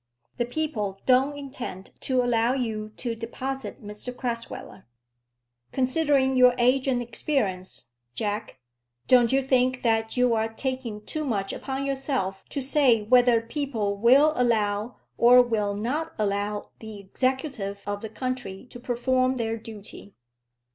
The 0.37 0.45
people 0.45 0.99
don't 1.05 1.37
intend 1.37 1.91
to 1.99 2.23
allow 2.23 2.53
you 2.53 2.89
to 2.97 3.13
deposit 3.13 3.83
Mr 3.83 4.11
Crasweller." 4.11 4.85
"Considering 5.71 6.35
your 6.35 6.55
age 6.57 6.87
and 6.87 7.03
experience, 7.03 7.91
Jack, 8.15 8.57
don't 9.07 9.31
you 9.31 9.43
think 9.43 9.83
that 9.83 10.17
you're 10.17 10.47
taking 10.47 11.05
too 11.05 11.23
much 11.23 11.53
upon 11.53 11.85
yourself 11.85 12.43
to 12.49 12.61
say 12.61 13.03
whether 13.03 13.41
people 13.41 13.95
will 13.95 14.33
allow 14.37 14.95
or 15.19 15.39
will 15.43 15.75
not 15.75 16.13
allow 16.17 16.71
the 16.79 16.99
executive 16.99 17.83
of 17.85 18.01
the 18.01 18.09
country 18.09 18.65
to 18.71 18.79
perform 18.79 19.35
their 19.35 19.55
duty?" 19.55 20.15